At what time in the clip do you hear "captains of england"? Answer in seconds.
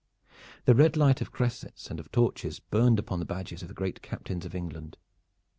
4.01-4.97